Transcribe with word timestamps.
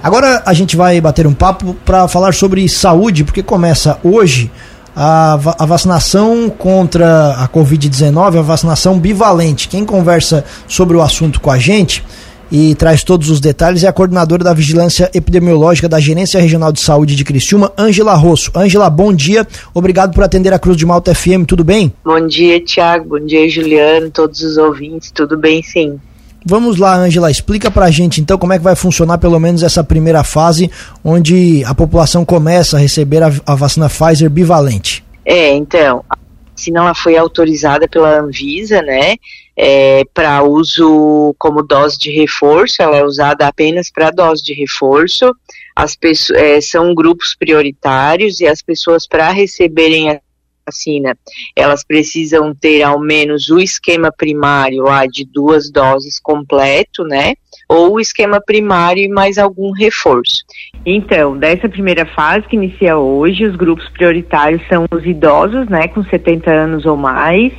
Agora 0.00 0.44
a 0.46 0.54
gente 0.54 0.76
vai 0.76 1.00
bater 1.00 1.26
um 1.26 1.34
papo 1.34 1.74
para 1.84 2.06
falar 2.06 2.32
sobre 2.32 2.68
saúde, 2.68 3.24
porque 3.24 3.42
começa 3.42 3.98
hoje 4.04 4.48
a, 4.94 5.32
a 5.58 5.66
vacinação 5.66 6.48
contra 6.48 7.32
a 7.32 7.48
Covid-19, 7.48 8.38
a 8.38 8.42
vacinação 8.42 8.96
bivalente. 8.96 9.66
Quem 9.66 9.84
conversa 9.84 10.44
sobre 10.68 10.96
o 10.96 11.02
assunto 11.02 11.40
com 11.40 11.50
a 11.50 11.58
gente 11.58 12.04
e 12.48 12.76
traz 12.76 13.02
todos 13.02 13.28
os 13.28 13.40
detalhes 13.40 13.82
é 13.82 13.88
a 13.88 13.92
coordenadora 13.92 14.44
da 14.44 14.54
Vigilância 14.54 15.10
Epidemiológica 15.12 15.88
da 15.88 15.98
Gerência 15.98 16.40
Regional 16.40 16.70
de 16.70 16.80
Saúde 16.80 17.16
de 17.16 17.24
Criciúma, 17.24 17.72
Ângela 17.76 18.14
Rosso. 18.14 18.52
Ângela, 18.54 18.88
bom 18.88 19.12
dia. 19.12 19.44
Obrigado 19.74 20.14
por 20.14 20.22
atender 20.22 20.52
a 20.52 20.60
Cruz 20.60 20.76
de 20.76 20.86
Malta 20.86 21.12
FM. 21.12 21.44
Tudo 21.44 21.64
bem? 21.64 21.92
Bom 22.04 22.24
dia, 22.24 22.60
Tiago. 22.60 23.18
Bom 23.18 23.26
dia, 23.26 23.50
Juliano, 23.50 24.12
todos 24.12 24.42
os 24.42 24.58
ouvintes. 24.58 25.10
Tudo 25.10 25.36
bem, 25.36 25.60
sim. 25.60 25.98
Vamos 26.44 26.78
lá, 26.78 26.94
Angela, 26.94 27.30
explica 27.30 27.70
pra 27.70 27.90
gente 27.90 28.20
então 28.20 28.38
como 28.38 28.52
é 28.52 28.58
que 28.58 28.64
vai 28.64 28.76
funcionar 28.76 29.18
pelo 29.18 29.38
menos 29.38 29.62
essa 29.62 29.82
primeira 29.82 30.22
fase, 30.22 30.70
onde 31.04 31.64
a 31.64 31.74
população 31.74 32.24
começa 32.24 32.76
a 32.76 32.80
receber 32.80 33.22
a, 33.22 33.32
a 33.46 33.54
vacina 33.54 33.88
Pfizer 33.88 34.30
bivalente. 34.30 35.04
É, 35.24 35.52
então, 35.52 36.04
a 36.08 36.16
vacina 36.54 36.80
ela 36.80 36.94
foi 36.94 37.16
autorizada 37.16 37.88
pela 37.88 38.20
Anvisa, 38.20 38.80
né, 38.80 39.16
é, 39.60 40.04
para 40.14 40.44
uso 40.44 41.34
como 41.36 41.64
dose 41.64 41.98
de 41.98 42.12
reforço, 42.12 42.80
ela 42.80 42.96
é 42.96 43.04
usada 43.04 43.44
apenas 43.44 43.90
para 43.90 44.12
dose 44.12 44.40
de 44.40 44.54
reforço. 44.54 45.34
As 45.74 45.96
pessoas 45.96 46.38
é, 46.40 46.60
são 46.60 46.94
grupos 46.94 47.34
prioritários 47.34 48.38
e 48.38 48.46
as 48.46 48.62
pessoas 48.62 49.04
para 49.04 49.32
receberem 49.32 50.10
a 50.10 50.20
vacina, 50.68 51.16
elas 51.56 51.84
precisam 51.84 52.54
ter 52.54 52.82
ao 52.82 53.00
menos 53.00 53.48
o 53.48 53.58
esquema 53.58 54.12
primário 54.12 54.84
lá 54.84 55.06
de 55.06 55.24
duas 55.24 55.70
doses 55.70 56.20
completo, 56.20 57.04
né? 57.04 57.34
Ou 57.68 57.94
o 57.94 58.00
esquema 58.00 58.40
primário 58.40 59.02
e 59.02 59.08
mais 59.08 59.38
algum 59.38 59.72
reforço. 59.72 60.44
Então, 60.86 61.36
dessa 61.36 61.68
primeira 61.68 62.06
fase 62.06 62.46
que 62.46 62.56
inicia 62.56 62.96
hoje, 62.96 63.44
os 63.44 63.56
grupos 63.56 63.88
prioritários 63.90 64.62
são 64.68 64.86
os 64.90 65.04
idosos, 65.04 65.68
né, 65.68 65.88
com 65.88 66.02
70 66.04 66.50
anos 66.50 66.86
ou 66.86 66.96
mais, 66.96 67.52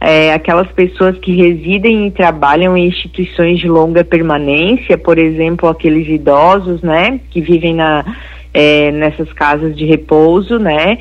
é, 0.00 0.32
aquelas 0.32 0.70
pessoas 0.72 1.16
que 1.18 1.34
residem 1.34 2.06
e 2.06 2.10
trabalham 2.10 2.76
em 2.76 2.86
instituições 2.86 3.58
de 3.58 3.68
longa 3.68 4.04
permanência, 4.04 4.98
por 4.98 5.18
exemplo, 5.18 5.68
aqueles 5.68 6.08
idosos, 6.08 6.82
né, 6.82 7.20
que 7.30 7.40
vivem 7.40 7.74
na, 7.74 8.04
é, 8.52 8.92
nessas 8.92 9.32
casas 9.32 9.76
de 9.76 9.84
repouso, 9.84 10.58
né, 10.58 10.98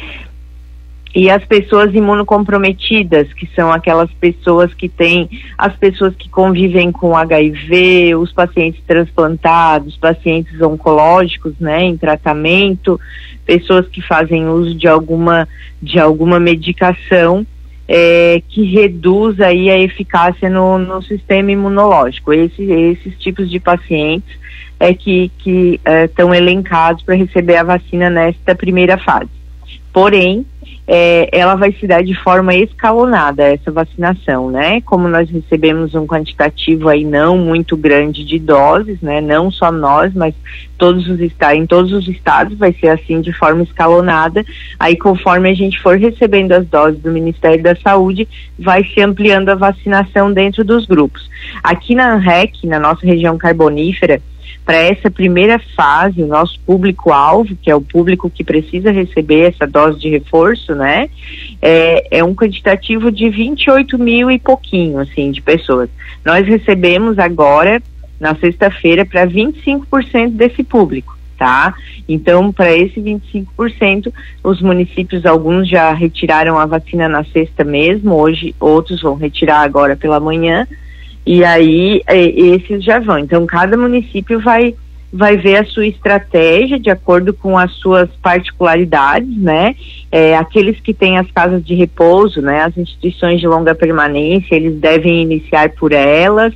e 1.16 1.30
as 1.30 1.46
pessoas 1.46 1.94
imunocomprometidas, 1.94 3.32
que 3.34 3.48
são 3.56 3.72
aquelas 3.72 4.12
pessoas 4.14 4.74
que 4.74 4.90
têm, 4.90 5.30
as 5.56 5.76
pessoas 5.76 6.16
que 6.16 6.28
convivem 6.28 6.92
com 6.92 7.16
HIV, 7.16 8.16
os 8.16 8.32
pacientes 8.32 8.82
transplantados, 8.88 9.96
pacientes 9.96 10.60
oncológicos, 10.60 11.54
né, 11.60 11.84
em 11.84 11.96
tratamento, 11.96 13.00
pessoas 13.46 13.88
que 13.88 14.02
fazem 14.02 14.50
uso 14.50 14.74
de 14.74 14.88
alguma, 14.88 15.48
de 15.80 16.00
alguma 16.00 16.40
medicação 16.40 17.46
é, 17.88 18.42
que 18.50 18.64
reduz 18.64 19.40
aí 19.40 19.70
a 19.70 19.78
eficácia 19.78 20.50
no, 20.50 20.80
no 20.80 21.02
sistema 21.04 21.52
imunológico. 21.52 22.34
Esse, 22.34 22.64
esses 22.64 23.16
tipos 23.20 23.52
de 23.52 23.60
pacientes 23.60 24.36
é 24.80 24.96
que 24.96 25.32
estão 26.04 26.34
é, 26.34 26.38
elencados 26.38 27.04
para 27.04 27.16
receber 27.16 27.58
a 27.58 27.64
vacina 27.64 28.10
nesta 28.10 28.56
primeira 28.56 28.98
fase. 28.98 29.43
Porém, 29.94 30.44
é, 30.86 31.30
ela 31.32 31.56
vai 31.56 31.72
se 31.74 31.88
dar 31.88 32.04
de 32.04 32.14
forma 32.14 32.54
escalonada 32.54 33.44
essa 33.44 33.72
vacinação, 33.72 34.52
né? 34.52 34.82
Como 34.82 35.08
nós 35.08 35.30
recebemos 35.30 35.96
um 35.96 36.06
quantitativo 36.06 36.90
aí 36.90 37.06
não 37.06 37.38
muito 37.38 37.78
grande 37.78 38.26
de 38.26 38.38
doses, 38.38 39.00
né? 39.02 39.22
Não 39.22 39.50
só 39.50 39.72
nós, 39.72 40.14
mas 40.14 40.34
todos 40.78 41.08
os 41.08 41.20
estados, 41.22 41.58
em 41.58 41.66
todos 41.66 41.94
os 41.94 42.08
estados 42.08 42.58
vai 42.58 42.74
ser 42.74 42.90
assim 42.90 43.22
de 43.22 43.32
forma 43.32 43.64
escalonada. 43.64 44.44
Aí 44.78 44.98
conforme 44.98 45.50
a 45.50 45.54
gente 45.54 45.80
for 45.80 45.98
recebendo 45.98 46.52
as 46.52 46.68
doses 46.68 47.00
do 47.00 47.12
Ministério 47.12 47.64
da 47.64 47.76
Saúde, 47.76 48.28
vai 48.60 48.84
se 48.84 49.00
ampliando 49.00 49.50
a 49.50 49.56
vacinação 49.56 50.34
dentro 50.34 50.66
dos 50.66 50.86
grupos. 50.86 51.30
Aqui 51.64 51.96
na 51.96 52.14
ANREC, 52.14 52.68
na 52.68 52.80
nossa 52.80 53.06
região 53.06 53.38
carbonífera, 53.38 54.22
para 54.66 54.78
essa 54.78 55.12
primeira 55.12 55.60
fase, 55.76 56.24
o 56.24 56.28
nosso 56.28 56.60
público-alvo, 56.66 57.56
que 57.62 57.70
é 57.70 57.76
o 57.76 57.82
público 57.82 58.30
que 58.30 58.44
precisa 58.44 58.92
receber 58.92 59.52
essa 59.52 59.68
dose 59.68 60.00
de 60.00 60.10
reforço, 60.10 60.74
né? 60.74 61.10
É, 61.62 62.20
é 62.20 62.24
um 62.24 62.34
quantitativo 62.34 63.12
de 63.12 63.30
28 63.30 64.00
mil 64.00 64.32
e 64.32 64.40
pouquinho, 64.40 65.00
assim, 65.00 65.32
de 65.32 65.42
pessoas. 65.42 65.90
Nós 66.26 66.48
recebemos 66.48 67.20
agora, 67.20 67.82
na 68.20 68.36
sexta-feira, 68.36 69.06
para 69.06 69.28
25% 69.28 70.32
desse 70.32 70.64
público. 70.64 71.18
Tá? 71.38 71.74
Então, 72.08 72.54
para 72.54 72.74
esse 72.74 73.02
25%, 73.02 74.14
os 74.42 74.62
municípios, 74.62 75.26
alguns 75.26 75.68
já 75.68 75.92
retiraram 75.92 76.58
a 76.58 76.66
vacina 76.66 77.10
na 77.10 77.26
sexta 77.26 77.66
mesmo, 77.66 78.16
hoje 78.16 78.56
outros 78.60 79.02
vão 79.02 79.16
retirar 79.16 79.62
agora 79.62 79.98
pela 79.98 80.22
manhã, 80.22 80.66
e 81.26 81.44
aí 81.44 82.02
é, 82.08 82.18
esses 82.18 82.84
já 82.84 83.00
vão. 83.00 83.20
Então 83.20 83.46
cada 83.46 83.78
município 83.78 84.40
vai 84.40 84.76
vai 85.16 85.38
ver 85.38 85.58
a 85.58 85.66
sua 85.66 85.86
estratégia 85.86 86.80
de 86.80 86.90
acordo 86.90 87.36
com 87.36 87.56
as 87.56 87.72
suas 87.74 88.10
particularidades, 88.20 89.38
né? 89.38 89.76
É, 90.12 90.36
aqueles 90.36 90.80
que 90.80 90.92
têm 90.92 91.20
as 91.20 91.30
casas 91.30 91.64
de 91.64 91.76
repouso, 91.76 92.42
né? 92.42 92.64
As 92.64 92.76
instituições 92.76 93.40
de 93.40 93.48
longa 93.48 93.76
permanência, 93.76 94.56
eles 94.56 94.80
devem 94.80 95.22
iniciar 95.22 95.70
por 95.76 95.92
elas. 95.92 96.52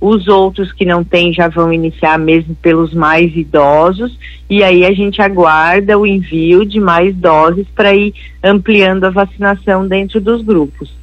Os 0.00 0.26
outros 0.26 0.72
que 0.72 0.86
não 0.86 1.04
têm 1.04 1.34
já 1.34 1.48
vão 1.48 1.70
iniciar 1.70 2.18
mesmo 2.18 2.54
pelos 2.62 2.94
mais 2.94 3.36
idosos 3.36 4.16
e 4.48 4.62
aí 4.62 4.86
a 4.86 4.92
gente 4.92 5.20
aguarda 5.20 5.98
o 5.98 6.06
envio 6.06 6.64
de 6.64 6.80
mais 6.80 7.14
doses 7.14 7.66
para 7.74 7.94
ir 7.94 8.14
ampliando 8.42 9.04
a 9.04 9.10
vacinação 9.10 9.86
dentro 9.86 10.20
dos 10.20 10.40
grupos. 10.40 10.96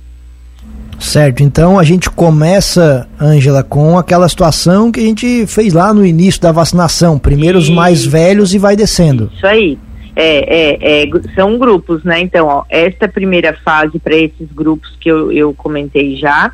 Certo, 1.16 1.42
então 1.42 1.80
a 1.80 1.84
gente 1.86 2.10
começa, 2.10 3.08
Ângela, 3.18 3.64
com 3.64 3.98
aquela 3.98 4.28
situação 4.28 4.92
que 4.92 5.00
a 5.00 5.04
gente 5.04 5.48
fez 5.48 5.74
lá 5.74 5.94
no 5.94 6.06
início 6.06 6.42
da 6.42 6.52
vacinação. 6.52 7.18
Primeiro 7.18 7.58
os 7.58 7.70
mais 7.70 8.06
velhos 8.06 8.54
e 8.54 8.58
vai 8.58 8.76
descendo. 8.76 9.32
Isso 9.34 9.48
aí. 9.48 9.80
É, 10.14 10.74
é, 10.74 11.04
é, 11.04 11.10
são 11.34 11.58
grupos, 11.58 12.04
né? 12.04 12.20
Então, 12.20 12.48
ó, 12.48 12.66
esta 12.70 13.08
primeira 13.08 13.54
fase 13.64 13.98
para 13.98 14.14
esses 14.14 14.52
grupos 14.54 14.94
que 15.00 15.10
eu, 15.10 15.32
eu 15.32 15.54
comentei 15.54 16.18
já. 16.18 16.52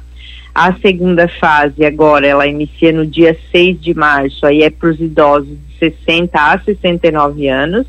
A 0.53 0.71
segunda 0.75 1.27
fase 1.27 1.83
agora, 1.83 2.27
ela 2.27 2.45
inicia 2.45 2.91
no 2.91 3.03
dia 3.03 3.35
6 3.51 3.81
de 3.81 3.95
março, 3.95 4.45
aí 4.45 4.61
é 4.61 4.69
para 4.69 4.91
os 4.91 4.99
idosos 4.99 5.57
de 5.79 5.91
60 6.05 6.39
a 6.39 6.59
69 6.59 7.47
anos. 7.47 7.87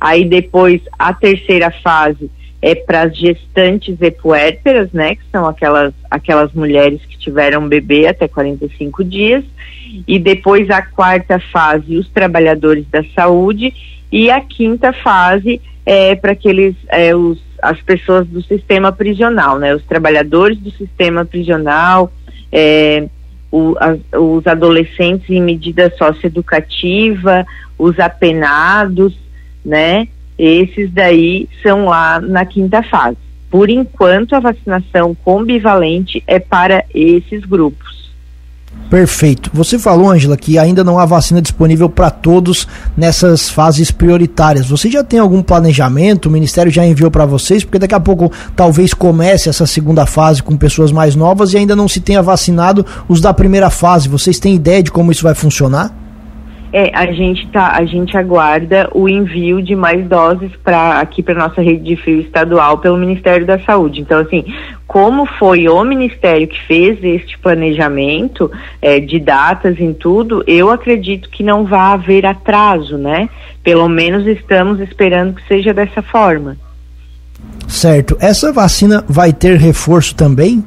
Aí 0.00 0.24
depois 0.24 0.80
a 0.98 1.12
terceira 1.12 1.70
fase 1.70 2.30
é 2.60 2.74
para 2.74 3.02
as 3.02 3.16
gestantes 3.16 3.96
e 4.00 4.10
puérperas, 4.10 4.90
né, 4.92 5.14
que 5.14 5.22
são 5.30 5.46
aquelas, 5.46 5.92
aquelas 6.10 6.52
mulheres 6.52 7.00
que 7.06 7.18
tiveram 7.18 7.68
bebê 7.68 8.06
até 8.06 8.26
45 8.26 9.04
dias, 9.04 9.44
e 10.06 10.18
depois 10.18 10.68
a 10.70 10.82
quarta 10.82 11.38
fase, 11.38 11.96
os 11.96 12.08
trabalhadores 12.08 12.86
da 12.88 13.04
saúde, 13.14 13.72
e 14.10 14.30
a 14.30 14.40
quinta 14.40 14.92
fase 14.92 15.60
é 15.84 16.14
para 16.14 16.32
aqueles, 16.32 16.74
é, 16.88 17.14
os, 17.14 17.38
as 17.62 17.80
pessoas 17.82 18.26
do 18.26 18.42
sistema 18.42 18.90
prisional, 18.90 19.58
né, 19.58 19.74
os 19.74 19.84
trabalhadores 19.84 20.58
do 20.58 20.70
sistema 20.70 21.24
prisional, 21.24 22.12
é, 22.50 23.08
o, 23.50 23.74
os 24.18 24.46
adolescentes 24.46 25.30
em 25.30 25.42
medida 25.42 25.92
socioeducativa, 25.96 27.46
os 27.78 27.98
apenados, 27.98 29.14
né, 29.64 30.08
esses 30.38 30.90
daí 30.92 31.48
são 31.62 31.86
lá 31.86 32.20
na 32.20 32.44
quinta 32.44 32.82
fase. 32.82 33.16
Por 33.50 33.70
enquanto, 33.70 34.34
a 34.34 34.40
vacinação 34.40 35.16
com 35.24 35.44
bivalente 35.44 36.22
é 36.26 36.38
para 36.38 36.84
esses 36.92 37.44
grupos. 37.44 37.96
Perfeito. 38.90 39.50
Você 39.52 39.78
falou, 39.78 40.10
Ângela, 40.10 40.36
que 40.36 40.58
ainda 40.58 40.84
não 40.84 40.98
há 40.98 41.04
vacina 41.04 41.42
disponível 41.42 41.88
para 41.88 42.08
todos 42.08 42.68
nessas 42.96 43.48
fases 43.48 43.90
prioritárias. 43.90 44.68
Você 44.68 44.90
já 44.90 45.02
tem 45.02 45.18
algum 45.18 45.42
planejamento? 45.42 46.26
O 46.26 46.30
Ministério 46.30 46.70
já 46.70 46.86
enviou 46.86 47.10
para 47.10 47.26
vocês? 47.26 47.64
Porque 47.64 47.80
daqui 47.80 47.94
a 47.94 48.00
pouco 48.00 48.30
talvez 48.54 48.94
comece 48.94 49.48
essa 49.48 49.66
segunda 49.66 50.06
fase 50.06 50.42
com 50.42 50.56
pessoas 50.56 50.92
mais 50.92 51.16
novas 51.16 51.52
e 51.52 51.56
ainda 51.56 51.74
não 51.74 51.88
se 51.88 52.00
tenha 52.00 52.22
vacinado 52.22 52.86
os 53.08 53.20
da 53.20 53.34
primeira 53.34 53.70
fase. 53.70 54.08
Vocês 54.08 54.38
têm 54.38 54.54
ideia 54.54 54.82
de 54.82 54.92
como 54.92 55.10
isso 55.10 55.24
vai 55.24 55.34
funcionar? 55.34 56.05
É, 56.78 56.90
a 56.92 57.10
gente 57.10 57.48
tá, 57.48 57.72
a 57.74 57.86
gente 57.86 58.18
aguarda 58.18 58.90
o 58.92 59.08
envio 59.08 59.62
de 59.62 59.74
mais 59.74 60.06
doses 60.06 60.50
para 60.62 61.00
aqui 61.00 61.22
para 61.22 61.32
nossa 61.32 61.62
rede 61.62 61.82
de 61.82 61.96
fio 61.96 62.20
estadual 62.20 62.76
pelo 62.76 62.98
Ministério 62.98 63.46
da 63.46 63.58
Saúde. 63.60 64.02
Então, 64.02 64.20
assim, 64.20 64.44
como 64.86 65.24
foi 65.24 65.70
o 65.70 65.82
Ministério 65.84 66.46
que 66.46 66.60
fez 66.66 67.02
este 67.02 67.38
planejamento 67.38 68.50
é, 68.82 69.00
de 69.00 69.18
datas 69.18 69.80
em 69.80 69.94
tudo, 69.94 70.44
eu 70.46 70.68
acredito 70.68 71.30
que 71.30 71.42
não 71.42 71.64
vai 71.64 71.94
haver 71.94 72.26
atraso, 72.26 72.98
né? 72.98 73.30
Pelo 73.64 73.88
menos 73.88 74.26
estamos 74.26 74.78
esperando 74.78 75.36
que 75.36 75.48
seja 75.48 75.72
dessa 75.72 76.02
forma. 76.02 76.58
Certo. 77.66 78.18
Essa 78.20 78.52
vacina 78.52 79.02
vai 79.08 79.32
ter 79.32 79.56
reforço 79.56 80.14
também? 80.14 80.62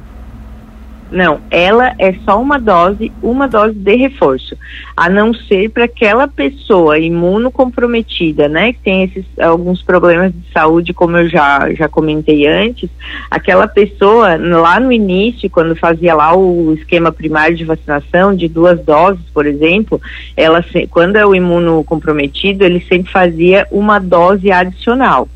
Não, 1.11 1.41
ela 1.49 1.95
é 1.97 2.13
só 2.23 2.39
uma 2.39 2.59
dose, 2.59 3.11
uma 3.21 3.47
dose 3.47 3.73
de 3.73 3.95
reforço, 3.95 4.55
a 4.95 5.09
não 5.09 5.33
ser 5.33 5.71
para 5.71 5.85
aquela 5.85 6.27
pessoa 6.27 6.99
imunocomprometida, 6.99 8.47
né, 8.47 8.73
que 8.73 8.79
tem 8.79 9.03
esses 9.03 9.25
alguns 9.39 9.81
problemas 9.81 10.31
de 10.31 10.51
saúde, 10.53 10.93
como 10.93 11.17
eu 11.17 11.27
já 11.27 11.73
já 11.73 11.89
comentei 11.89 12.45
antes, 12.45 12.89
aquela 13.31 13.67
pessoa 13.67 14.37
lá 14.37 14.79
no 14.79 14.91
início, 14.91 15.49
quando 15.49 15.75
fazia 15.75 16.13
lá 16.13 16.35
o 16.35 16.73
esquema 16.73 17.11
primário 17.11 17.57
de 17.57 17.65
vacinação 17.65 18.35
de 18.35 18.47
duas 18.47 18.79
doses, 18.85 19.25
por 19.33 19.47
exemplo, 19.47 19.99
ela 20.37 20.63
quando 20.91 21.15
é 21.15 21.25
o 21.25 21.33
imunocomprometido, 21.33 22.63
ele 22.63 22.85
sempre 22.87 23.11
fazia 23.11 23.65
uma 23.71 23.97
dose 23.97 24.51
adicional, 24.51 25.27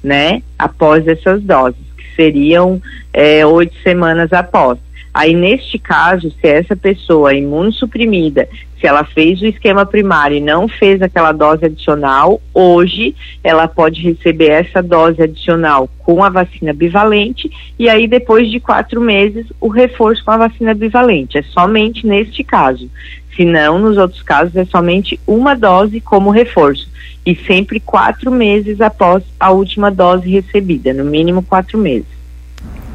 né, 0.00 0.44
após 0.56 1.08
essas 1.08 1.42
doses, 1.42 1.80
que 1.96 2.14
seriam 2.14 2.80
é, 3.12 3.44
oito 3.44 3.74
semanas 3.82 4.32
após. 4.32 4.78
Aí, 5.18 5.34
neste 5.34 5.80
caso, 5.80 6.30
se 6.30 6.46
essa 6.46 6.76
pessoa 6.76 7.34
imunossuprimida, 7.34 8.48
se 8.80 8.86
ela 8.86 9.02
fez 9.02 9.42
o 9.42 9.46
esquema 9.46 9.84
primário 9.84 10.36
e 10.36 10.40
não 10.40 10.68
fez 10.68 11.02
aquela 11.02 11.32
dose 11.32 11.64
adicional, 11.64 12.40
hoje 12.54 13.16
ela 13.42 13.66
pode 13.66 14.00
receber 14.00 14.50
essa 14.50 14.80
dose 14.80 15.20
adicional 15.20 15.90
com 15.98 16.22
a 16.22 16.28
vacina 16.28 16.72
bivalente 16.72 17.50
e 17.76 17.88
aí 17.88 18.06
depois 18.06 18.48
de 18.48 18.60
quatro 18.60 19.00
meses 19.00 19.44
o 19.60 19.66
reforço 19.66 20.24
com 20.24 20.30
a 20.30 20.36
vacina 20.36 20.72
bivalente. 20.72 21.36
É 21.36 21.42
somente 21.42 22.06
neste 22.06 22.44
caso. 22.44 22.88
Se 23.34 23.44
não, 23.44 23.76
nos 23.76 23.98
outros 23.98 24.22
casos 24.22 24.54
é 24.54 24.66
somente 24.66 25.18
uma 25.26 25.56
dose 25.56 26.00
como 26.00 26.30
reforço 26.30 26.88
e 27.26 27.34
sempre 27.34 27.80
quatro 27.80 28.30
meses 28.30 28.80
após 28.80 29.24
a 29.40 29.50
última 29.50 29.90
dose 29.90 30.30
recebida, 30.30 30.94
no 30.94 31.04
mínimo 31.04 31.42
quatro 31.42 31.76
meses. 31.76 32.17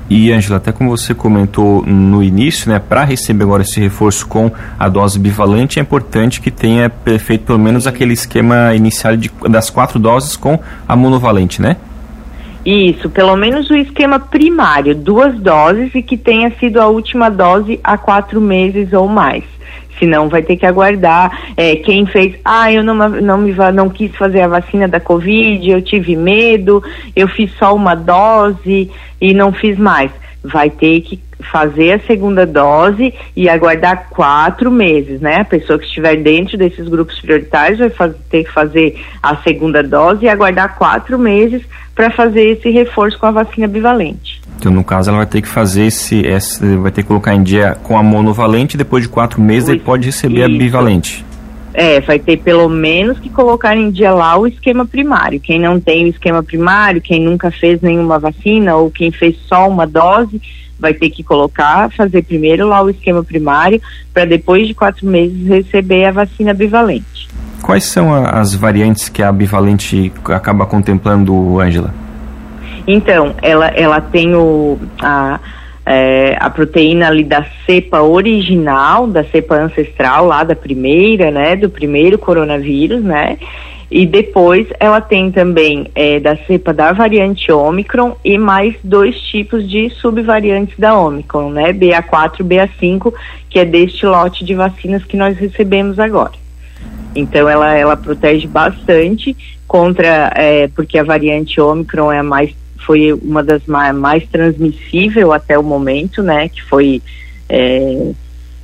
E, 0.10 0.32
Angela, 0.32 0.58
até 0.58 0.72
como 0.72 0.90
você 0.90 1.14
comentou 1.14 1.84
no 1.86 2.22
início, 2.22 2.70
né, 2.70 2.80
para 2.80 3.04
receber 3.04 3.44
agora 3.44 3.64
esse 3.64 3.80
reforço 3.80 4.28
com 4.28 4.52
a 4.78 4.90
dose 4.90 5.18
bivalente, 5.18 5.80
é 5.80 5.82
importante 5.82 6.42
que 6.42 6.52
tenha 6.52 6.92
feito 7.20 7.46
pelo 7.46 7.60
menos 7.60 7.88
aquele 7.88 8.14
esquema 8.14 8.76
inicial 8.76 9.16
de, 9.16 9.32
das 9.50 9.70
quatro 9.70 9.98
doses 9.98 10.36
com 10.36 10.60
a 10.88 10.96
monovalente, 10.96 11.62
né? 11.62 11.78
Isso, 12.66 13.10
pelo 13.10 13.36
menos 13.36 13.70
o 13.70 13.76
esquema 13.76 14.20
primário, 14.20 14.96
duas 14.96 15.38
doses 15.38 15.94
e 15.94 16.02
que 16.02 16.16
tenha 16.16 16.50
sido 16.60 16.80
a 16.80 16.88
última 16.88 17.30
dose 17.30 17.80
há 17.84 17.98
quatro 17.98 18.40
meses 18.40 18.94
ou 18.94 19.08
mais 19.08 19.44
senão 20.00 20.30
vai 20.30 20.42
ter 20.42 20.58
que 20.58 20.66
aguardar. 20.66 21.54
É, 21.56 21.76
quem 21.78 22.06
fez, 22.06 22.36
ah, 22.44 22.72
eu 22.72 22.84
não, 22.84 22.96
não, 22.96 23.38
me, 23.38 23.54
não 23.74 23.90
quis 23.90 24.16
fazer 24.16 24.42
a 24.42 24.48
vacina 24.48 24.88
da 24.88 25.00
Covid, 25.00 25.70
eu 25.70 25.82
tive 25.82 26.16
medo, 26.16 26.84
eu 27.16 27.28
fiz 27.28 27.52
só 27.58 27.76
uma 27.76 27.96
dose 27.96 28.90
e 29.22 29.34
não 29.34 29.52
fiz 29.52 29.78
mais. 29.78 30.12
Vai 30.44 30.70
ter 30.70 31.02
que 31.02 31.20
fazer 31.44 31.94
a 31.94 32.00
segunda 32.00 32.46
dose 32.46 33.14
e 33.36 33.50
aguardar 33.50 34.10
quatro 34.10 34.72
meses, 34.72 35.22
né? 35.22 35.42
A 35.42 35.46
pessoa 35.46 35.78
que 35.78 35.86
estiver 35.86 36.16
dentro 36.18 36.58
desses 36.58 36.88
grupos 36.88 37.20
prioritários 37.20 37.80
vai 37.80 37.90
fazer, 37.90 38.18
ter 38.30 38.44
que 38.44 38.52
fazer 38.52 39.06
a 39.22 39.36
segunda 39.38 39.84
dose 39.84 40.26
e 40.26 40.30
aguardar 40.30 40.78
quatro 40.78 41.20
meses 41.20 41.62
para 41.96 42.10
fazer 42.10 42.52
esse 42.52 42.70
reforço 42.70 43.20
com 43.20 43.26
a 43.28 43.32
vacina 43.32 43.68
bivalente. 43.68 44.42
Então, 44.58 44.72
no 44.72 44.84
caso, 44.84 45.10
ela 45.10 45.18
vai 45.18 45.28
ter 45.28 45.42
que 45.42 45.48
fazer 45.48 45.86
esse, 45.86 46.22
esse 46.26 46.76
vai 46.78 46.92
ter 46.92 47.02
que 47.02 47.08
colocar 47.08 47.36
em 47.36 47.44
dia 47.44 47.78
com 47.84 47.98
a 47.98 48.04
monovalente, 48.04 48.78
depois 48.78 49.04
de 49.04 49.10
quatro 49.10 49.42
meses 49.42 49.70
ele 49.70 49.80
pode 49.80 50.06
receber 50.06 50.46
Isso. 50.48 50.56
a 50.56 50.58
bivalente. 50.58 51.26
É, 51.74 52.00
vai 52.02 52.20
ter 52.20 52.38
pelo 52.38 52.70
menos 52.70 53.20
que 53.20 53.30
colocar 53.30 53.76
em 53.76 53.90
dia 53.90 54.12
lá 54.12 54.38
o 54.38 54.46
esquema 54.46 54.86
primário. 54.86 55.40
Quem 55.40 55.60
não 55.60 55.80
tem 55.80 56.06
o 56.06 56.10
esquema 56.10 56.44
primário, 56.44 57.02
quem 57.02 57.20
nunca 57.20 57.50
fez 57.50 57.82
nenhuma 57.82 58.20
vacina 58.20 58.76
ou 58.76 58.92
quem 58.92 59.12
fez 59.12 59.36
só 59.48 59.68
uma 59.68 59.88
dose, 59.88 60.40
vai 60.80 60.94
ter 60.94 61.10
que 61.10 61.24
colocar, 61.24 61.92
fazer 61.92 62.24
primeiro 62.24 62.68
lá 62.68 62.82
o 62.82 62.90
esquema 62.90 63.24
primário, 63.24 63.82
para 64.14 64.26
depois 64.26 64.68
de 64.68 64.74
quatro 64.74 65.08
meses 65.08 65.48
receber 65.48 66.06
a 66.06 66.12
vacina 66.12 66.54
bivalente. 66.54 67.28
Quais 67.62 67.86
são 67.86 68.14
as 68.14 68.54
variantes 68.54 69.08
que 69.08 69.24
a 69.24 69.32
bivalente 69.32 70.12
acaba 70.26 70.66
contemplando, 70.66 71.60
Ângela? 71.60 71.94
Então, 72.86 73.34
ela, 73.42 73.68
ela 73.68 74.02
tem 74.02 74.36
o, 74.36 74.78
a, 75.02 75.40
é, 75.86 76.36
a 76.40 76.50
proteína 76.50 77.08
ali 77.08 77.24
da 77.24 77.46
cepa 77.66 78.02
original, 78.02 79.08
da 79.08 79.24
cepa 79.24 79.56
ancestral 79.56 80.26
lá 80.26 80.44
da 80.44 80.56
primeira, 80.56 81.32
né, 81.32 81.56
do 81.56 81.70
primeiro 81.70 82.18
coronavírus, 82.18 83.02
né, 83.02 83.38
e 83.96 84.08
depois 84.08 84.66
ela 84.80 85.00
tem 85.00 85.32
também 85.32 85.86
é, 85.94 86.20
da 86.20 86.36
cepa 86.36 86.74
da 86.74 86.92
variante 86.94 87.52
Omicron 87.52 88.18
e 88.26 88.40
mais 88.40 88.74
dois 88.84 89.16
tipos 89.22 89.70
de 89.70 89.88
subvariantes 89.92 90.76
da 90.80 90.98
Omicron, 90.98 91.52
né, 91.52 91.72
BA4 91.72 92.40
e 92.40 92.44
BA5, 92.44 93.14
que 93.48 93.60
é 93.60 93.66
deste 93.66 94.04
lote 94.08 94.44
de 94.44 94.56
vacinas 94.56 95.04
que 95.04 95.16
nós 95.16 95.38
recebemos 95.38 96.00
agora. 96.00 96.32
Então 97.16 97.48
ela, 97.48 97.78
ela 97.78 97.96
protege 97.96 98.48
bastante 98.48 99.38
contra, 99.68 100.34
é, 100.36 100.68
porque 100.70 100.98
a 100.98 101.04
variante 101.04 101.62
Omicron 101.62 102.12
é 102.12 102.24
mais 102.24 102.50
foi 102.84 103.14
uma 103.14 103.44
das 103.44 103.64
mais, 103.68 103.96
mais 103.96 104.28
transmissível 104.28 105.32
até 105.32 105.58
o 105.58 105.64
momento, 105.64 106.24
né? 106.24 106.50
Que 106.50 106.64
foi 106.64 107.00
é, 107.48 108.12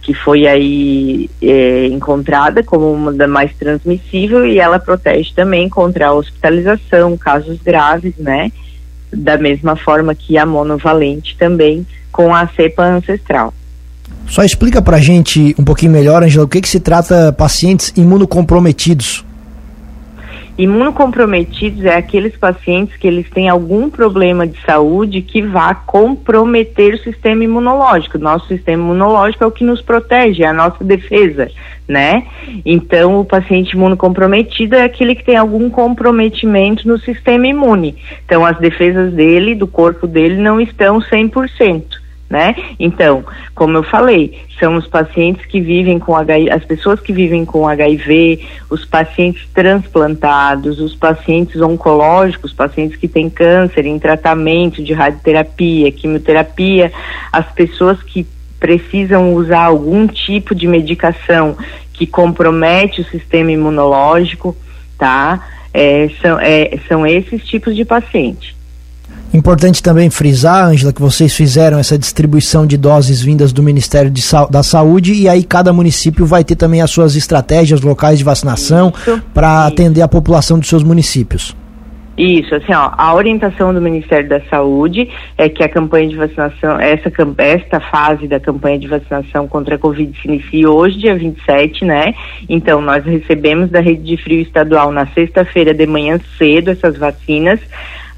que 0.01 0.13
foi 0.13 0.47
aí 0.47 1.29
é, 1.41 1.87
encontrada 1.87 2.63
como 2.63 2.91
uma 2.91 3.11
da 3.11 3.27
mais 3.27 3.53
transmissível 3.55 4.45
e 4.45 4.59
ela 4.59 4.79
protege 4.79 5.31
também 5.35 5.69
contra 5.69 6.07
a 6.07 6.13
hospitalização, 6.13 7.17
casos 7.17 7.59
graves, 7.61 8.13
né? 8.17 8.51
Da 9.11 9.37
mesma 9.37 9.75
forma 9.75 10.15
que 10.15 10.37
a 10.37 10.45
monovalente 10.45 11.35
também 11.37 11.85
com 12.11 12.33
a 12.33 12.47
cepa 12.47 12.83
ancestral. 12.83 13.53
Só 14.27 14.43
explica 14.43 14.81
pra 14.81 14.99
gente 14.99 15.55
um 15.57 15.63
pouquinho 15.63 15.91
melhor, 15.91 16.23
Angela, 16.23 16.45
o 16.45 16.47
que, 16.47 16.61
que 16.61 16.69
se 16.69 16.79
trata 16.79 17.33
pacientes 17.33 17.91
imunocomprometidos? 17.95 19.25
Imunocomprometidos 20.59 21.85
é 21.85 21.95
aqueles 21.95 22.35
pacientes 22.35 22.97
que 22.97 23.07
eles 23.07 23.29
têm 23.29 23.47
algum 23.47 23.89
problema 23.89 24.45
de 24.45 24.61
saúde 24.65 25.21
que 25.21 25.41
vá 25.41 25.73
comprometer 25.73 26.95
o 26.95 26.97
sistema 26.97 27.45
imunológico. 27.45 28.17
Nosso 28.17 28.45
sistema 28.49 28.83
imunológico 28.83 29.41
é 29.41 29.47
o 29.47 29.51
que 29.51 29.63
nos 29.63 29.81
protege, 29.81 30.43
é 30.43 30.47
a 30.47 30.53
nossa 30.53 30.83
defesa, 30.83 31.49
né? 31.87 32.27
Então, 32.65 33.21
o 33.21 33.23
paciente 33.23 33.71
imunocomprometido 33.71 34.75
é 34.75 34.83
aquele 34.83 35.15
que 35.15 35.23
tem 35.23 35.37
algum 35.37 35.69
comprometimento 35.69 36.85
no 36.85 36.99
sistema 36.99 37.47
imune. 37.47 37.95
Então, 38.25 38.45
as 38.45 38.57
defesas 38.57 39.13
dele, 39.13 39.55
do 39.55 39.65
corpo 39.65 40.05
dele, 40.05 40.35
não 40.41 40.59
estão 40.59 40.99
100% 40.99 41.85
né? 42.29 42.55
Então, 42.79 43.25
como 43.55 43.77
eu 43.77 43.83
falei, 43.83 44.39
são 44.59 44.75
os 44.75 44.85
pacientes 44.85 45.45
que 45.47 45.59
vivem 45.59 45.97
com 45.97 46.15
HIV, 46.15 46.51
as 46.51 46.63
pessoas 46.63 46.99
que 46.99 47.11
vivem 47.11 47.43
com 47.43 47.67
HIV, 47.67 48.45
os 48.69 48.85
pacientes 48.85 49.47
transplantados, 49.51 50.79
os 50.79 50.93
pacientes 50.93 51.59
oncológicos, 51.59 52.53
pacientes 52.53 52.97
que 52.97 53.07
têm 53.07 53.29
câncer 53.29 53.85
em 53.85 53.97
tratamento 53.97 54.83
de 54.83 54.93
radioterapia, 54.93 55.91
quimioterapia, 55.91 56.91
as 57.31 57.51
pessoas 57.51 58.01
que 58.03 58.27
precisam 58.59 59.33
usar 59.33 59.63
algum 59.65 60.05
tipo 60.05 60.53
de 60.53 60.67
medicação 60.67 61.57
que 61.93 62.05
compromete 62.05 63.01
o 63.01 63.05
sistema 63.05 63.51
imunológico, 63.51 64.55
tá? 64.97 65.47
É, 65.73 66.09
são, 66.21 66.39
é, 66.39 66.77
são 66.87 67.07
esses 67.07 67.43
tipos 67.45 67.75
de 67.75 67.85
paciente. 67.85 68.58
Importante 69.33 69.83
também 69.83 70.09
frisar, 70.09 70.67
Ângela, 70.67 70.91
que 70.91 71.01
vocês 71.01 71.35
fizeram 71.35 71.77
essa 71.77 71.97
distribuição 71.97 72.65
de 72.65 72.77
doses 72.77 73.21
vindas 73.21 73.53
do 73.53 73.61
Ministério 73.61 74.11
da 74.49 74.63
Saúde 74.63 75.13
e 75.13 75.29
aí 75.29 75.43
cada 75.43 75.71
município 75.71 76.25
vai 76.25 76.43
ter 76.43 76.55
também 76.55 76.81
as 76.81 76.89
suas 76.89 77.15
estratégias 77.15 77.81
locais 77.81 78.17
de 78.17 78.23
vacinação 78.23 78.91
para 79.33 79.67
atender 79.67 80.01
a 80.01 80.07
população 80.07 80.57
dos 80.57 80.67
seus 80.67 80.83
municípios. 80.83 81.55
Isso, 82.19 82.53
assim, 82.53 82.73
ó, 82.73 82.91
a 82.97 83.13
orientação 83.13 83.73
do 83.73 83.79
Ministério 83.79 84.27
da 84.27 84.41
Saúde 84.49 85.09
é 85.37 85.47
que 85.47 85.63
a 85.63 85.69
campanha 85.69 86.09
de 86.09 86.17
vacinação, 86.17 86.77
essa 86.77 87.09
esta 87.37 87.79
fase 87.79 88.27
da 88.27 88.41
campanha 88.41 88.77
de 88.77 88.87
vacinação 88.89 89.47
contra 89.47 89.75
a 89.75 89.77
Covid 89.77 90.11
se 90.19 90.27
inicia 90.27 90.69
hoje, 90.69 90.97
dia 90.97 91.15
27, 91.15 91.85
né? 91.85 92.13
Então, 92.49 92.81
nós 92.81 93.05
recebemos 93.05 93.69
da 93.69 93.79
Rede 93.79 94.03
de 94.03 94.17
Frio 94.21 94.41
Estadual 94.41 94.91
na 94.91 95.05
sexta-feira 95.07 95.73
de 95.73 95.87
manhã 95.87 96.19
cedo 96.37 96.71
essas 96.71 96.97
vacinas. 96.97 97.61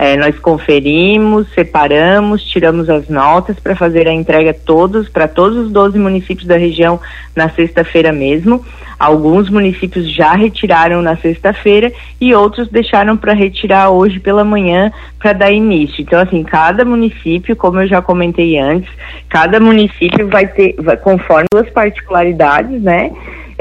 É, 0.01 0.17
nós 0.17 0.39
conferimos, 0.39 1.47
separamos, 1.53 2.43
tiramos 2.43 2.89
as 2.89 3.07
notas 3.07 3.59
para 3.59 3.75
fazer 3.75 4.07
a 4.07 4.11
entrega 4.11 4.51
todos 4.51 5.07
para 5.07 5.27
todos 5.27 5.55
os 5.55 5.71
12 5.71 5.99
municípios 5.99 6.47
da 6.47 6.57
região 6.57 6.99
na 7.35 7.49
sexta-feira 7.49 8.11
mesmo. 8.11 8.65
Alguns 8.97 9.47
municípios 9.47 10.11
já 10.11 10.33
retiraram 10.33 11.03
na 11.03 11.15
sexta-feira 11.17 11.93
e 12.19 12.33
outros 12.33 12.67
deixaram 12.69 13.15
para 13.15 13.33
retirar 13.33 13.91
hoje 13.91 14.19
pela 14.19 14.43
manhã 14.43 14.91
para 15.19 15.33
dar 15.33 15.51
início. 15.51 16.01
Então, 16.01 16.19
assim, 16.19 16.41
cada 16.41 16.83
município, 16.83 17.55
como 17.55 17.79
eu 17.79 17.87
já 17.87 18.01
comentei 18.01 18.57
antes, 18.57 18.89
cada 19.29 19.59
município 19.59 20.27
vai 20.27 20.47
ter, 20.47 20.73
vai, 20.79 20.97
conforme 20.97 21.45
as 21.55 21.69
particularidades, 21.69 22.81
né? 22.81 23.11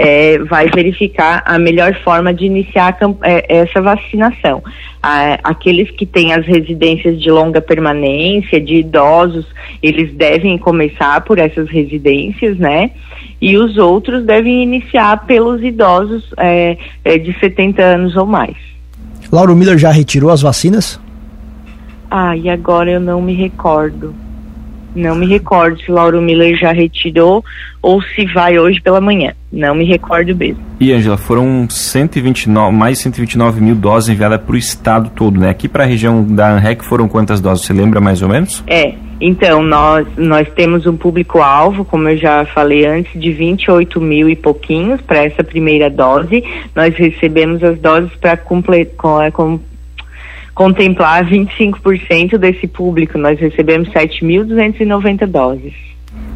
é, 0.02 0.38
vai 0.38 0.66
verificar 0.68 1.42
a 1.44 1.58
melhor 1.58 1.94
forma 2.02 2.32
de 2.32 2.46
iniciar 2.46 2.96
é, 3.22 3.58
essa 3.58 3.82
vacinação. 3.82 4.62
Aqueles 5.02 5.90
que 5.90 6.04
têm 6.04 6.32
as 6.32 6.46
residências 6.46 7.20
de 7.20 7.30
longa 7.30 7.60
permanência, 7.60 8.60
de 8.60 8.76
idosos, 8.76 9.46
eles 9.82 10.12
devem 10.14 10.58
começar 10.58 11.22
por 11.22 11.38
essas 11.38 11.68
residências, 11.70 12.58
né? 12.58 12.90
E 13.40 13.56
os 13.56 13.78
outros 13.78 14.24
devem 14.24 14.62
iniciar 14.62 15.24
pelos 15.26 15.62
idosos 15.62 16.24
é, 16.36 16.76
é, 17.04 17.16
de 17.16 17.32
70 17.40 17.82
anos 17.82 18.16
ou 18.16 18.26
mais. 18.26 18.56
Lauro 19.32 19.56
Miller 19.56 19.78
já 19.78 19.90
retirou 19.90 20.30
as 20.30 20.42
vacinas? 20.42 21.00
Ah, 22.10 22.36
e 22.36 22.48
agora 22.48 22.90
eu 22.90 23.00
não 23.00 23.22
me 23.22 23.32
recordo. 23.32 24.14
Não 24.94 25.14
me 25.14 25.26
recordo 25.26 25.80
se 25.80 25.90
Lauro 25.90 26.20
Miller 26.20 26.56
já 26.56 26.72
retirou 26.72 27.44
ou 27.82 28.02
se 28.02 28.26
vai 28.26 28.58
hoje 28.58 28.80
pela 28.80 29.00
manhã. 29.00 29.32
Não 29.52 29.74
me 29.74 29.84
recordo 29.84 30.34
mesmo. 30.34 30.62
E, 30.78 30.92
Angela, 30.92 31.16
foram 31.16 31.66
129, 31.68 32.74
mais 32.74 32.98
129 32.98 33.60
mil 33.60 33.74
doses 33.74 34.10
enviadas 34.10 34.40
para 34.40 34.54
o 34.54 34.58
estado 34.58 35.10
todo, 35.14 35.40
né? 35.40 35.50
Aqui 35.50 35.68
para 35.68 35.84
a 35.84 35.86
região 35.86 36.24
da 36.24 36.52
ANREC 36.52 36.84
foram 36.84 37.08
quantas 37.08 37.40
doses? 37.40 37.66
Você 37.66 37.72
lembra 37.72 38.00
mais 38.00 38.22
ou 38.22 38.28
menos? 38.28 38.62
É, 38.66 38.94
então, 39.20 39.62
nós, 39.62 40.06
nós 40.16 40.48
temos 40.54 40.86
um 40.86 40.96
público-alvo, 40.96 41.84
como 41.84 42.08
eu 42.08 42.16
já 42.16 42.44
falei 42.46 42.86
antes, 42.86 43.20
de 43.20 43.32
28 43.32 44.00
mil 44.00 44.28
e 44.30 44.36
pouquinhos 44.36 45.00
para 45.02 45.24
essa 45.24 45.44
primeira 45.44 45.90
dose. 45.90 46.42
Nós 46.74 46.94
recebemos 46.94 47.62
as 47.62 47.78
doses 47.78 48.10
para 48.16 48.36
completar. 48.36 49.30
Com, 49.32 49.60
contemplar 50.60 51.24
25% 51.24 52.36
desse 52.36 52.66
público. 52.66 53.16
Nós 53.16 53.40
recebemos 53.40 53.88
7.290 53.94 55.26
doses. 55.26 55.72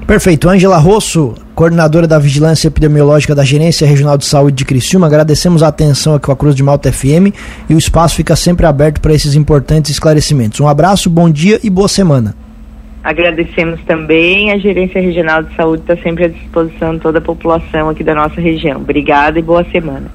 Perfeito. 0.07 0.49
Ângela 0.49 0.79
Rosso, 0.79 1.35
coordenadora 1.55 2.07
da 2.07 2.19
Vigilância 2.19 2.69
Epidemiológica 2.69 3.35
da 3.35 3.45
Gerência 3.45 3.87
Regional 3.87 4.17
de 4.17 4.25
Saúde 4.25 4.57
de 4.57 4.65
Criciúma, 4.65 5.09
agradecemos 5.09 5.63
a 5.63 5.69
atenção 5.69 6.15
aqui 6.15 6.25
com 6.25 6.33
a 6.33 6.37
Cruz 6.37 6.55
de 6.55 6.63
Malta 6.63 6.91
FM 6.91 7.37
e 7.69 7.75
o 7.75 7.79
espaço 7.79 8.17
fica 8.17 8.35
sempre 8.35 8.65
aberto 8.65 8.99
para 8.99 9.13
esses 9.13 9.35
importantes 9.35 9.91
esclarecimentos. 9.91 10.59
Um 10.59 10.69
abraço, 10.69 11.11
bom 11.11 11.29
dia 11.29 11.61
e 11.63 11.69
boa 11.69 11.89
semana. 11.89 12.35
Agradecemos 13.03 13.79
também. 13.87 14.53
A 14.53 14.57
Gerência 14.57 15.03
Regional 15.03 15.43
de 15.43 15.55
Saúde 15.55 15.83
está 15.83 15.99
sempre 15.99 16.25
à 16.25 16.29
disposição 16.29 16.95
de 16.95 17.01
toda 17.01 17.19
a 17.19 17.21
população 17.23 17.91
aqui 17.91 18.03
da 18.03 18.15
nossa 18.15 18.41
região. 18.41 18.81
Obrigada 18.81 19.39
e 19.39 19.43
boa 19.43 19.65
semana. 19.71 20.07